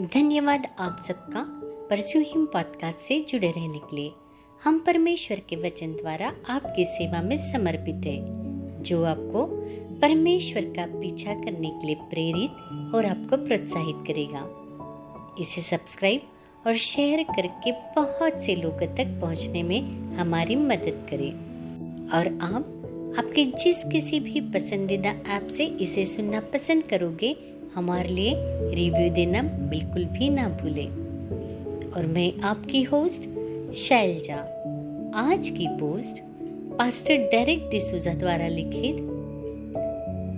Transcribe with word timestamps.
धन्यवाद 0.00 0.66
आप 0.78 0.96
सबका 1.00 1.46
परसू 1.90 2.18
हिम 2.18 2.46
पॉडकास्ट 2.46 2.98
से 2.98 3.26
जुड़े 3.28 3.50
रहने 3.50 3.78
के 3.78 3.96
लिए। 3.96 4.12
हम 4.64 4.78
परमेश्वर 4.78 5.40
के 5.40 5.56
वचन 5.56 5.92
द्वारा 5.92 6.32
आपकी 6.48 6.84
सेवा 6.84 7.22
में 7.22 7.36
समर्पित 7.36 8.06
है, 8.06 8.18
जो 8.82 9.04
आपको 9.04 9.46
परमेश्वर 10.00 10.64
का 10.64 10.86
पीछा 10.86 11.34
करने 11.34 11.70
के 11.70 11.86
लिए 11.86 11.94
प्रेरित 11.94 12.50
और 12.94 13.06
आपको 13.06 13.36
प्रोत्साहित 13.36 13.96
करेगा। 14.06 14.50
इसे 15.40 15.60
सब्सक्राइब 15.60 16.22
और 16.66 16.74
शेयर 16.74 17.22
करके 17.22 17.72
बहुत 17.72 18.44
से 18.44 18.56
लोगों 18.56 18.86
तक 18.86 19.20
पहुँचने 19.20 19.62
में 19.62 19.80
हमारी 20.16 20.56
मदद 20.56 21.08
करें। 21.10 21.32
और 22.10 22.38
आप, 22.42 22.66
आपके 23.18 23.44
जिस 23.44 23.84
किसी 23.84 24.20
भी 24.20 24.40
पसंदीदा 24.40 25.10
ऐप 25.10 25.48
से 25.48 25.64
इसे 25.64 26.06
सुनना 26.06 26.40
पसंद 26.40 26.82
करोगे 26.82 27.53
हमारे 27.74 28.08
लिए 28.08 28.32
रिव्यू 28.74 29.10
देना 29.10 29.42
बिल्कुल 29.42 30.04
भी 30.04 30.28
ना 30.28 30.48
भूलें। 30.48 30.88
और 31.92 32.06
मैं 32.06 32.40
आपकी 32.40 32.82
होस्ट 32.82 33.22
शैलजा। 33.74 34.36
आज 35.14 35.50
की 35.50 35.68
पोस्ट 35.68 36.22
पास्टर 36.78 37.14
डेरिक 37.14 37.68
डिसूजा 37.70 38.14
द्वारा 38.14 38.48
लिखित 38.48 38.94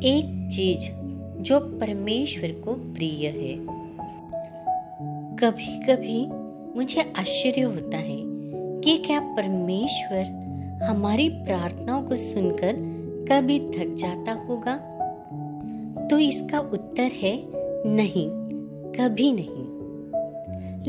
एक 0.04 0.48
चीज़ 0.52 0.88
जो 1.42 1.60
परमेश्वर 1.60 2.50
को 2.50 2.72
प्रिय 2.72 3.26
है। 3.26 3.76
कभी 5.36 5.78
कभी 5.78 6.26
मुझे 6.76 7.12
आश्चर्य 7.18 7.60
होता 7.60 7.96
है 7.96 8.18
कि 8.80 9.02
क्या 9.06 9.20
परमेश्वर 9.20 10.24
हमारी 10.84 11.28
प्रार्थनाओं 11.28 12.02
को 12.02 12.16
सुनकर 12.16 12.96
कभी 13.32 13.60
थक 13.60 13.96
जाता 13.98 14.32
होगा? 14.32 14.92
तो 16.10 16.18
इसका 16.18 16.58
उत्तर 16.58 17.02
है 17.02 17.46
नहीं, 17.86 18.30
कभी 18.92 19.32
नहीं। 19.32 19.66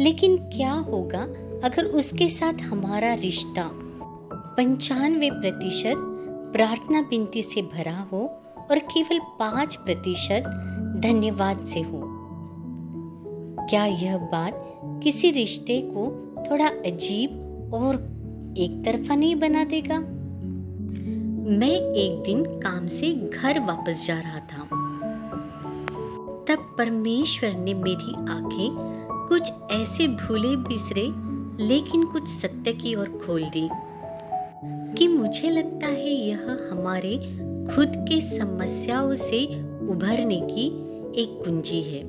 लेकिन 0.04 0.38
क्या 0.38 0.74
होगा 0.74 1.22
अगर 1.64 1.86
उसके 1.86 2.30
साथ 2.30 2.54
हमारा 2.54 3.14
रिश्ता 3.14 3.72
पंचानवे 4.34 5.30
प्रतिशत 5.30 5.94
प्रार्थना 6.54 7.02
बिनती 7.02 7.42
से 7.42 7.62
भरा 7.62 8.08
हो 8.12 8.20
और 8.72 8.80
केवल 8.80 9.20
पाँच 9.20 9.76
प्रतिशत 9.76 10.44
धन्यवाद 11.04 11.66
से 11.66 11.80
हो? 11.80 12.02
क्या 13.70 13.86
यह 13.86 14.18
बात 14.18 14.82
किसी 15.04 15.32
रिश्ते 15.32 15.82
को 15.82 16.34
थोड़ा 16.52 16.68
अजीब 16.68 17.32
और 17.74 17.96
एक 18.58 18.84
तरफा 18.86 19.16
नहीं 19.16 19.36
बना 19.36 19.64
देगा? 19.64 20.00
मैं 21.58 21.94
एक 21.94 22.24
दिन 22.26 22.44
काम 22.46 22.88
से 22.88 23.12
घर 23.12 23.60
वापस 23.60 24.08
जा 24.08 24.20
रहा 24.20 24.40
था। 24.40 24.87
तब 26.58 26.76
परमेश्वर 26.78 27.50
ने 27.50 27.74
मेरी 27.74 28.14
आँखें 28.14 28.70
कुछ 29.30 29.52
ऐसे 29.72 30.08
भूले 30.08 30.56
बिसरे, 30.56 31.14
लेकिन 31.64 32.04
कुछ 32.04 32.28
सत्य 32.28 32.74
की 32.74 32.96
ओर 32.96 33.22
खोल 33.26 33.44
दी। 33.44 33.70
कि 34.98 35.08
मुझे 35.08 35.50
लगता 35.50 35.88
है 35.88 36.10
यह 36.10 36.70
हमारे 36.72 37.18
खुद 37.76 37.92
के 37.96 38.22
समस्याओं 38.22 39.16
से 39.16 39.46
उभरने 39.88 40.42
की 40.42 40.68
एक 41.22 41.46
कुंजी 41.46 41.82
है। 41.82 42.02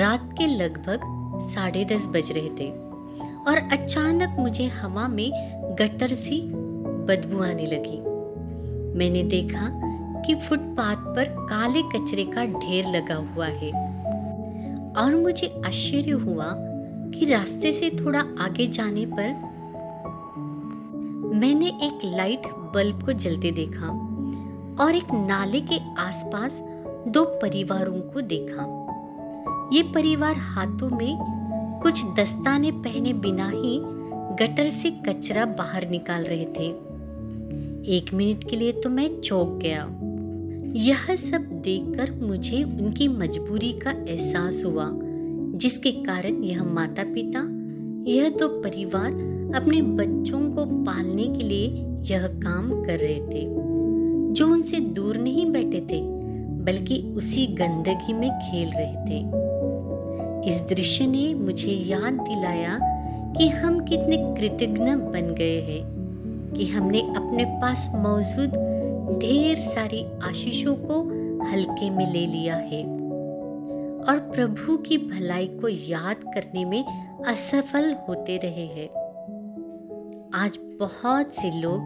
रात 0.00 0.34
के 0.38 0.46
लगभग 0.46 1.00
साढ़े 1.50 1.84
दस 1.84 2.12
बज 2.16 2.32
रहे 2.32 2.48
थे 2.48 2.70
और 3.48 3.68
अचानक 3.72 4.36
मुझे 4.38 4.64
हवा 4.64 5.08
में 5.08 5.30
गटर 5.80 6.14
सी 6.14 6.40
बदबू 7.04 7.42
आने 7.42 7.66
लगी। 7.66 7.98
मैंने 8.98 9.22
देखा 9.22 9.89
कि 10.26 10.34
फुटपाथ 10.34 10.96
पर 10.96 11.24
काले 11.24 11.82
कचरे 11.82 12.24
का 12.24 12.44
ढेर 12.44 12.86
लगा 12.86 13.14
हुआ 13.14 13.46
है। 13.46 13.70
और 14.96 15.14
मुझे 15.14 15.62
आश्चर्य 15.66 16.10
हुआ 16.10 16.54
कि 17.10 17.26
रास्ते 17.26 17.72
से 17.72 17.90
थोड़ा 17.90 18.20
आगे 18.20 18.66
जाने 18.66 19.06
पर 19.06 19.28
मैंने 21.34 21.66
एक 21.66 21.98
लाइट 22.04 22.46
बल्ब 22.74 23.04
को 23.06 23.12
जलते 23.12 23.50
देखा 23.50 23.86
और 24.84 24.94
एक 24.94 25.12
नाले 25.12 25.60
के 25.60 25.78
आसपास 25.98 26.60
दो 27.08 27.24
परिवारों 27.24 28.00
को 28.00 28.20
देखा। 28.20 28.64
ये 29.72 29.82
परिवार 29.82 30.36
हाथों 30.36 30.90
में 30.96 31.18
कुछ 31.82 32.04
दस्ताने 32.04 32.70
पहने 32.70 33.12
बिना 33.12 33.48
ही 33.48 33.80
गटर 34.36 34.68
से 34.68 34.90
कचरा 34.90 35.44
बाहर 35.44 35.88
निकाल 35.88 36.24
रहे 36.24 36.44
थे। 36.44 36.90
एक 37.96 38.10
मिनट 38.14 38.50
के 38.50 38.56
लिए 38.56 38.72
तो 38.72 38.90
मैं 38.90 39.20
चौंक 39.20 39.48
गया। 39.48 39.86
यह 40.76 41.14
सब 41.16 41.42
देखकर 41.42 42.10
मुझे 42.10 42.62
उनकी 42.62 43.08
मजबूरी 43.08 43.72
का 43.72 43.90
एहसास 43.90 44.62
हुआ, 44.66 44.90
जिसके 45.58 45.90
कारण 45.90 46.42
यह 46.42 46.62
माता 46.64 47.02
पिता 47.02 47.40
यह 48.10 48.28
दो 48.28 48.48
परिवार 48.48 49.10
अपने 49.54 49.82
बच्चों 49.82 50.40
को 50.52 50.64
पालने 50.64 51.24
के 51.24 51.44
लिए 51.44 51.66
यह 52.12 52.26
काम 52.26 52.84
कर 52.84 52.98
रहे 52.98 53.20
थे, 53.20 53.44
जो 54.32 54.48
उनसे 54.48 54.80
दूर 54.80 55.16
नहीं 55.16 55.50
बैठे 55.52 55.80
थे, 55.80 56.00
बल्कि 56.64 57.14
उसी 57.16 57.46
गंदगी 57.46 58.12
में 58.12 58.30
खेल 58.30 58.68
रहे 58.68 58.94
थे। 58.94 59.18
इस 60.48 60.66
दृश्य 60.68 61.06
ने 61.06 61.34
मुझे 61.34 61.72
याद 61.72 62.12
दिलाया 62.12 62.78
कि 63.38 63.48
हम 63.48 63.80
कितने 63.80 64.16
कृतज्ञ 64.16 64.84
बन 64.84 65.34
गए 65.38 65.60
हैं, 65.60 65.82
कि 66.56 66.66
हमने 66.66 67.00
अपने 67.00 67.44
पास 67.44 67.92
मौजूद 67.94 68.69
ढेर 69.18 69.56
सारी 69.56 70.06
आशीषों 70.22 70.74
को 70.74 71.00
हल्के 71.44 71.90
में 71.90 72.12
ले 72.12 72.26
लिया 72.26 72.56
है। 72.56 72.84
और 74.00 74.18
प्रभु 74.18 74.76
की 74.76 74.98
भलाई 74.98 75.46
को 75.46 75.68
याद 75.68 76.16
करने 76.16 76.64
में 76.64 76.84
असफल 77.24 77.96
होते 78.08 78.36
रहे 78.36 78.66
हैं। 78.66 78.88
आज 80.34 80.58
बहुत 80.80 81.34
से 81.34 81.60
लोग 81.60 81.80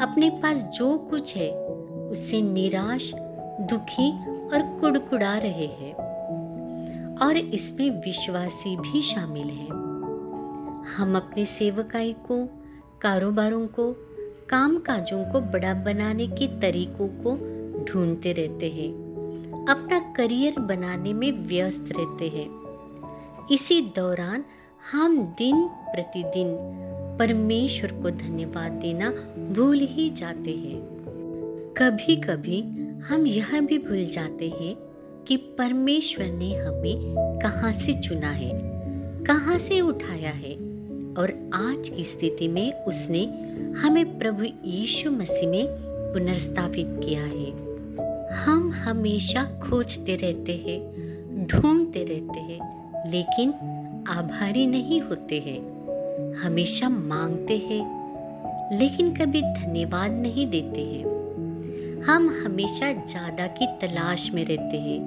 अपने 0.00 0.30
पास 0.30 0.62
जो 0.62 0.98
कुछ 0.98 1.36
है, 1.36 1.64
उससे 2.10 2.42
निराश, 2.42 3.12
दुखी 3.60 4.12
और 4.48 4.80
कुड़कुड़ा 4.80 5.38
रहे 5.38 5.66
हैं। 5.66 5.94
और 7.16 7.36
इसमें 7.36 7.90
विश्वासी 7.90 8.76
भी 8.76 9.00
शामिल 9.00 9.46
है। 9.46 9.66
हम 10.96 11.16
अपने 11.16 11.44
सेवकाई 11.44 12.12
को, 12.12 12.48
कारोबारों 13.00 13.66
को 13.66 13.96
काम 14.48 14.78
काजों 14.78 15.24
को 15.24 15.40
बड़ा 15.40 15.74
बनाने 15.74 16.26
के 16.26 16.60
तरीकों 16.60 17.08
को 17.08 17.32
ढूंढते 17.84 18.32
रहते 18.32 18.70
हैं। 18.70 18.90
अपना 19.68 19.98
करियर 19.98 20.60
बनाने 20.60 21.12
में 21.12 21.46
व्यस्त 21.46 21.88
रहते 21.98 22.28
हैं। 22.28 22.48
इसी 23.52 23.80
दौरान 23.80 24.44
हम 24.92 25.22
दिन 25.22 25.68
प्रतिदिन 25.68 26.56
परमेश्वर 27.18 27.92
को 27.92 28.10
धन्यवाद 28.10 28.72
देना 28.72 29.10
भूल 29.52 29.80
ही 29.80 30.10
जाते 30.10 30.50
हैं। 30.50 30.80
कभी 31.78 32.16
कभी 32.16 32.60
हम 33.00 33.26
यह 33.26 33.60
भी 33.60 33.78
भूल 33.78 34.04
जाते 34.04 34.48
हैं 34.48 34.76
कि 35.28 35.36
परमेश्वर 35.36 36.26
ने 36.26 36.56
हमें 36.56 37.14
कहाँ 37.42 37.72
से 37.72 37.92
चुना 37.92 38.30
है, 38.30 38.60
कहाँ 39.24 39.58
से 39.58 39.80
उठाया 39.80 40.30
है। 40.30 40.65
और 41.18 41.50
आज 41.54 41.88
की 41.88 42.04
स्थिति 42.04 42.48
में 42.48 42.84
उसने 42.84 43.24
हमें 43.80 44.18
प्रभु 44.18 44.44
यीशु 44.64 45.10
मसीह 45.10 45.48
में 45.50 45.66
पुनर्स्थापित 46.12 46.94
किया 46.98 47.22
है। 47.22 47.50
हम 48.36 48.72
हमेशा 48.72 49.44
खोजते 49.60 50.14
रहते 50.14 50.52
हैं, 50.52 51.46
ढूंढते 51.46 52.04
रहते 52.04 52.40
हैं, 52.40 53.10
लेकिन 53.10 53.50
आभारी 54.08 54.66
नहीं 54.66 55.00
होते 55.00 55.38
हैं। 55.40 55.60
हमेशा 56.34 56.88
मांगते 56.88 57.56
हैं, 57.56 58.78
लेकिन 58.78 59.14
कभी 59.14 59.42
धन्यवाद 59.42 60.10
नहीं 60.10 60.46
देते 60.46 60.80
हैं। 60.80 62.02
हम 62.02 62.28
हमेशा 62.44 62.92
ज़्यादा 62.92 63.46
की 63.46 63.66
तलाश 63.66 64.30
में 64.34 64.44
रहते 64.44 64.76
हैं, 64.76 65.00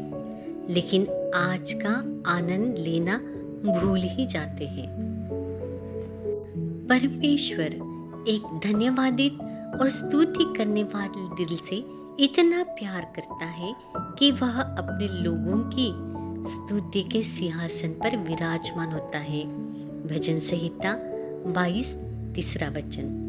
लेकिन 0.70 1.08
आज 1.36 1.74
का 1.74 1.94
आनंद 2.32 2.78
लेना 2.78 3.18
भूल 3.66 4.00
ही 4.00 4.26
जाते 4.26 4.66
हैं। 4.66 5.09
परमेश्वर 6.90 7.66
एक 8.28 8.60
धन्यवादित 8.64 9.34
और 9.82 9.90
स्तुति 9.90 10.54
करने 10.58 10.84
वाले 10.84 11.46
दिल 11.46 11.58
से 11.58 11.76
इतना 12.20 12.64
प्यार 12.64 13.14
करता 13.16 13.46
है 13.46 13.76
कि 13.96 14.32
वह 14.32 14.62
अपने 14.62 15.08
लोगों 15.08 15.70
की 15.70 15.94
स्तुति 16.50 17.04
के 17.04 17.24
सिंहासन 17.24 17.88
पर 17.88 18.18
विराजमान 18.18 18.92
होता 18.92 19.18
है। 19.18 19.46
भजन 20.08 20.40
संहिता 20.40 20.94
22 21.52 21.94
तीसरा 22.36 22.70
वचन। 22.70 23.26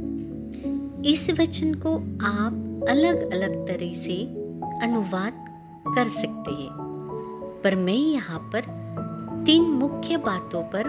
इस 1.07 1.31
वचन 1.41 1.75
को 1.75 1.97
आप 2.27 2.87
अलग 2.89 3.33
अलग 3.33 3.69
तरह 3.69 3.93
से 3.93 4.23
अनुवाद 4.83 5.47
कर 5.95 6.09
सकते 6.09 6.51
हैं। 6.51 6.71
पर 7.65 7.75
मैं 7.75 7.95
यहाँ 7.95 8.39
पर 8.39 8.61
तीन 9.47 9.63
मुख्य 9.63 10.17
बातों 10.17 10.63
पर 10.63 10.87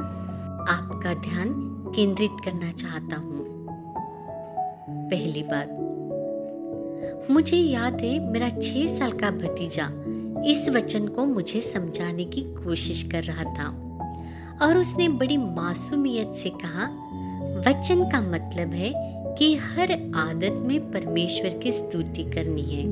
आपका 0.70 1.14
ध्यान 1.14 1.71
केंद्रित 1.96 2.32
करना 2.46 2.72
चाहता 2.72 3.16
हूँ। 3.16 3.46
पहली 5.10 5.44
बात, 5.44 5.78
मुझे 7.32 7.58
याद 7.58 8.02
है 8.02 8.20
मेरा 8.32 8.50
छह 8.50 8.86
साल 8.88 9.12
का 9.12 9.32
भतीजा 9.32 9.88
इस 10.46 10.70
वचन 10.70 11.08
को 11.08 11.26
मुझे 11.26 11.62
समझाने 11.62 12.24
की 12.26 12.42
कोशिश 12.56 13.04
कर 13.04 13.24
रहा 13.24 13.44
था 13.44 13.70
और 14.62 14.78
उसने 14.78 15.08
बड़ी 15.10 15.38
मासूमियत 15.38 16.34
से 16.34 16.50
कहा, 16.50 16.86
वचन 17.68 18.04
का 18.10 18.22
मतलब 18.22 18.74
है 18.74 18.92
कि 19.38 19.56
हर 19.56 19.92
आदत 20.16 20.62
में 20.62 20.80
परमेश्वर 20.92 21.58
की 21.58 21.72
स्तुति 21.72 22.24
करनी 22.24 22.62
है। 22.62 22.86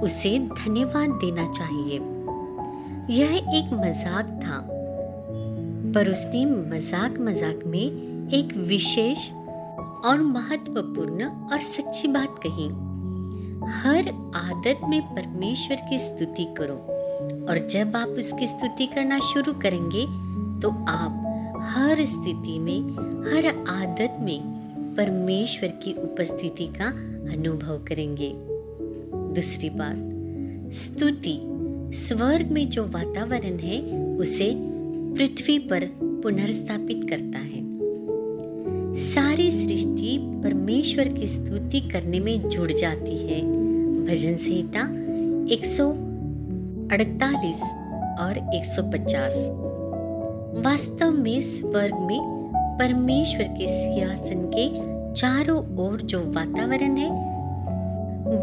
उसे 0.00 0.38
धन्यवाद 0.38 1.10
देना 1.24 1.50
चाहिए। 1.52 1.98
यह 3.10 3.36
एक 3.56 3.72
मज़ाक 3.72 4.26
था। 4.44 4.58
पर 5.94 6.10
उसने 6.10 6.44
मज़ाक 6.46 7.18
मज़ाक 7.20 7.62
में 7.66 8.30
एक 8.32 8.56
विशेष 8.68 9.30
और 10.04 10.20
महत्वपूर्ण 10.20 11.24
और 11.24 11.62
सच्ची 11.62 12.08
बात 12.08 12.40
कही। 12.46 12.68
हर 13.72 14.08
आदत 14.36 14.80
में 14.88 15.00
परमेश्वर 15.14 15.76
की 15.90 15.98
स्तुति 15.98 16.44
करो 16.58 16.74
और 17.48 17.66
जब 17.66 17.96
आप 17.96 18.08
उसकी 18.08 18.46
स्तुति 18.46 18.86
करना 18.86 19.18
शुरू 19.24 19.52
करेंगे 19.52 20.06
तो 20.60 20.70
आप 20.88 21.18
हर 21.66 22.04
स्थिति 22.04 22.58
में, 22.58 22.80
हर 23.26 23.46
आदत 23.68 24.16
में 24.20 24.94
परमेश्वर 24.96 25.68
की 25.84 25.92
उपस्थिति 26.02 26.66
का 26.78 26.86
अनुभव 27.32 27.78
करेंगे। 27.88 28.32
दूसरी 29.34 29.70
बात, 29.70 30.72
स्तुति, 30.74 31.38
स्वर्ग 31.98 32.50
में 32.50 32.68
जो 32.70 32.86
वातावरण 32.88 33.58
है, 33.58 33.80
उसे 34.16 34.50
पृथ्वी 35.16 35.58
पर 35.58 35.84
पुनर्स्थापित 36.02 37.10
करता 37.10 37.38
है। 37.38 37.62
सारी 38.96 39.50
सृष्टि 39.50 40.40
परमेश्वर 40.44 41.08
की 41.08 41.26
स्तुति 41.26 41.80
करने 41.80 42.20
में 42.20 42.48
जुड़ 42.48 42.72
जाती 42.72 43.16
है। 43.16 43.40
भजन 44.06 44.36
संहिता 44.36 44.80
148 45.54 47.62
और 48.20 48.38
150 48.54 49.48
वास्तव 50.64 51.10
में 51.10 51.40
स्वर्ग 51.40 51.94
में 51.94 52.20
परमेश्वर 52.80 53.42
के 53.42 53.68
सिंहासन 53.68 54.50
के 54.54 54.92
चारों 55.14 55.76
ओर 55.76 56.00
जो 56.00 56.20
वातावरण 56.20 56.96
है, 56.96 57.10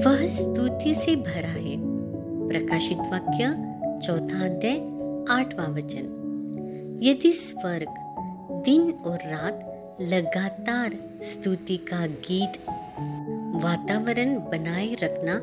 वह 0.06 0.28
स्तुति 0.28 0.94
से 0.94 1.16
भरा 1.16 1.48
है। 1.48 1.76
प्रकाशित 2.48 2.98
वाक्य 2.98 3.56
चौथा 4.08 4.46
अध्याय, 4.46 4.78
आठवां 5.30 5.68
वचन। 5.68 6.19
यदि 7.04 7.32
स्वर्ग 7.32 7.96
दिन 8.66 8.92
और 8.92 9.18
रात 9.26 9.66
लगातार 10.02 10.98
स्तुति 11.22 11.78
का 11.78 12.08
गीत 12.08 12.54
वातावरण 13.64 14.36
बनाए 14.36 14.94
रखना 14.94 15.34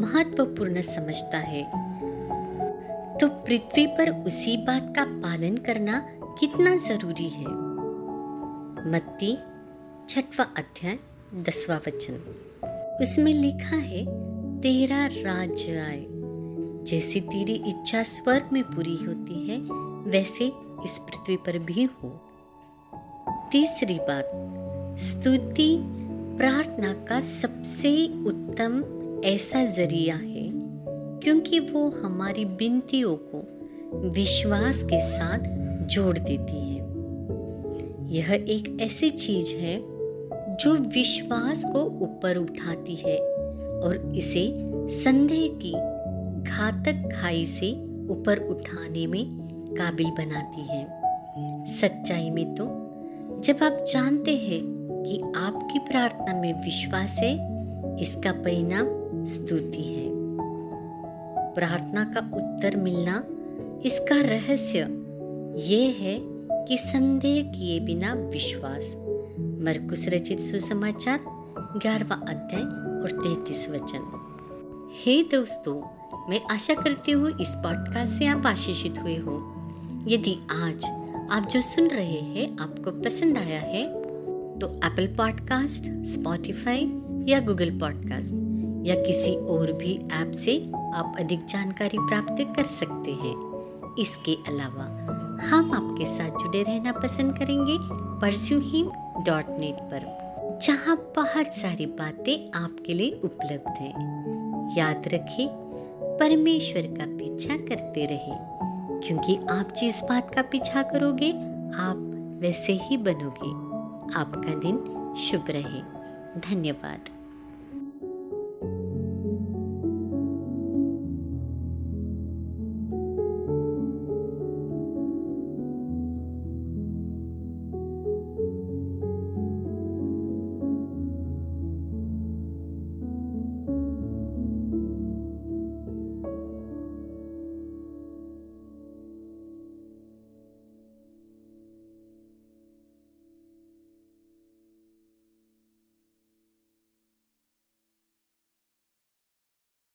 महत्वपूर्ण 0.00 0.80
समझता 0.80 1.38
है 1.38 1.90
तो 3.18 3.28
पृथ्वी 3.28 3.86
पर 3.86 4.24
उसी 4.24 4.56
बात 4.56 4.92
का 4.96 5.04
पालन 5.04 5.56
करना 5.56 5.98
कितना 6.40 6.76
ज़रूरी 6.76 7.28
है? 7.28 7.44
मत्ती, 8.90 9.38
छठवा 10.08 10.46
अध्याय, 10.58 10.98
दसवा 11.34 11.76
वचन। 11.76 12.14
उसमें 13.02 13.34
लिखा 13.34 13.76
है, 13.76 14.04
तेरा 14.60 15.06
राज्य 15.06 15.76
आए। 15.76 16.06
जैसी 16.84 17.20
तेरी 17.20 17.54
इच्छा 17.54 18.02
स्वर्ग 18.02 18.48
में 18.52 18.62
पूरी 18.62 18.96
होती 18.96 19.50
है, 19.50 19.58
वैसे 20.10 20.52
इस 20.84 20.98
पृथ्वी 20.98 21.36
पर 21.36 21.58
भी 21.58 21.84
हो। 21.84 22.20
तीसरी 23.52 23.94
बात, 23.94 24.30
स्तुति 24.98 25.76
प्रार्थना 26.38 26.92
का 26.92 27.20
सबसे 27.20 28.06
उत्तम 28.06 28.84
ऐसा 29.24 29.64
ज़रिया 29.64 30.14
है, 30.14 30.50
क्योंकि 31.20 31.58
वो 31.60 31.88
हमारी 31.90 32.44
बिनतियों 32.44 33.16
को 33.16 34.10
विश्वास 34.10 34.82
के 34.82 35.00
साथ 35.00 35.38
जोड़ 35.86 36.18
देती 36.18 36.58
है। 36.58 36.80
यह 38.12 38.32
एक 38.32 38.78
ऐसी 38.80 39.10
चीज़ 39.10 39.54
है 39.54 39.76
जो 40.56 40.74
विश्वास 40.74 41.64
को 41.64 41.82
ऊपर 41.82 42.36
उठाती 42.36 42.94
है 42.94 43.18
और 43.80 44.12
इसे 44.16 44.46
संदेह 44.88 45.58
की 45.62 45.72
घातक 46.50 47.08
खाई 47.14 47.44
से 47.44 47.72
ऊपर 48.10 48.38
उठाने 48.38 49.06
में 49.06 49.39
काबिल 49.76 50.10
बनाती 50.10 50.60
है। 50.60 51.00
सच्चाई 51.64 52.30
में 52.30 52.54
तो 52.54 52.64
जब 53.40 53.62
आप 53.62 53.84
जानते 53.92 54.36
हैं 54.36 54.60
कि 55.06 55.20
आपकी 55.36 55.78
प्रार्थना 55.78 56.40
में 56.40 56.64
विश्वास 56.64 57.18
है, 57.18 57.32
इसका 58.00 58.32
परिणाम 58.32 58.86
स्तुति 59.24 59.82
है। 59.82 60.08
प्रार्थना 61.54 62.04
का 62.04 62.20
उत्तर 62.36 62.76
मिलना, 62.76 63.24
इसका 63.84 64.20
रहस्य 64.20 64.78
ये 65.56 65.84
है 65.86 66.18
कि 66.66 66.76
संदेह 66.76 67.42
किए 67.42 67.80
बिना 67.80 68.14
विश्वास। 68.14 68.94
मरकुश 69.38 70.08
रचित 70.08 70.40
सुसमाचार, 70.40 71.20
ग्यारहवा 71.76 72.16
अध्याय 72.16 72.62
और 73.02 73.10
तैतीस 73.10 73.70
वचन। 73.70 74.10
हे 75.04 75.22
दोस्तों, 75.22 75.74
मैं 76.28 76.40
आशा 76.50 76.74
करती 76.74 77.12
हूँ 77.12 77.30
इस 77.40 77.54
पॉडकास्ट 77.54 78.12
से 78.12 78.26
आप 78.26 78.46
आशीषित 78.46 78.98
हुए 79.02 79.16
हो। 79.16 79.56
यदि 80.08 80.36
आज 80.50 80.84
आप 81.30 81.48
जो 81.50 81.60
सुन 81.60 81.88
रहे 81.88 82.20
हैं 82.20 82.58
आपको 82.58 82.90
पसंद 82.90 83.38
आया 83.38 83.60
है 83.60 83.84
तो 84.58 84.68
एप्पल 84.76 85.06
पॉडकास्ट 85.06 86.04
स्पॉटिफाई 86.04 86.84
या 87.28 87.40
गूगल 87.40 87.70
पॉडकास्ट 87.78 88.34
या 88.86 88.94
किसी 88.94 89.36
और 89.36 89.72
भी 89.72 89.94
ऐप 90.12 90.32
से 90.32 90.72
आप 90.74 91.14
अधिक 91.18 91.44
जानकारी 91.44 91.98
प्राप्त 91.98 92.56
कर 92.56 92.66
सकते 92.66 93.10
हैं। 93.10 93.34
इसके 93.98 94.34
अलावा 94.34 94.84
हम 95.46 95.72
आपके 95.72 96.04
साथ 96.04 96.30
जुड़े 96.30 96.62
रहना 96.62 96.92
पसंद 96.92 97.38
करेंगे 97.38 97.76
परस्यू 98.20 98.60
हिम 98.60 98.86
डॉट 99.24 99.58
नेट 99.58 99.82
पर, 99.82 100.06
जहाँ 100.62 101.12
बहुत 101.16 101.54
सारी 101.54 101.86
बातें 101.86 102.60
आपके 102.60 102.94
लिए 102.94 103.20
उपलब्ध 103.24 103.68
है। 103.68 103.90
याद 104.78 105.02
रखें, 105.06 105.48
परमेश्वर 106.20 106.82
का 106.82 107.06
पीछा 107.06 107.56
करते 107.56 108.06
रहे। 108.06 108.59
क्योंकि 109.04 109.36
आप 109.50 109.74
जिस 109.78 110.02
बात 110.02 110.34
का 110.34 110.42
पीछा 110.42 110.82
करोगे, 110.82 111.32
आप 111.76 112.06
वैसे 112.42 112.72
ही 112.72 112.96
बनोगे। 112.96 113.70
आपका 114.18 114.54
दिन 114.54 115.14
शुभ 115.14 115.44
रहे। 115.50 115.82
धन्यवाद। 116.40 117.19